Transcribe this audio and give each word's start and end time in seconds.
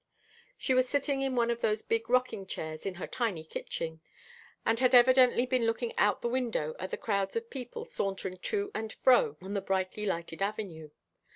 She 0.57 0.73
was 0.73 0.89
sitting 0.89 1.21
in 1.21 1.35
one 1.35 1.51
of 1.51 1.61
the 1.61 1.83
big 1.87 2.09
rocking 2.09 2.47
chairs 2.47 2.87
in 2.87 2.95
her 2.95 3.05
tiny 3.05 3.43
kitchen, 3.43 4.01
and 4.65 4.79
had 4.79 4.95
evidently 4.95 5.45
been 5.45 5.67
looking 5.67 5.95
out 5.95 6.23
the 6.23 6.27
window 6.27 6.75
at 6.79 6.89
the 6.89 6.97
crowds 6.97 7.35
of 7.35 7.51
people 7.51 7.85
sauntering 7.85 8.37
to 8.37 8.71
and 8.73 8.91
fro 9.03 9.37
on 9.43 9.53
the 9.53 9.61
brightly 9.61 10.07
lighted 10.07 10.41
avenue. 10.41 10.89